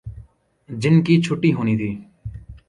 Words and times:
جن 0.69 0.95
کی 1.03 1.21
چھٹی 1.21 1.53
ہونی 1.53 1.75
تھی۔ 1.77 1.91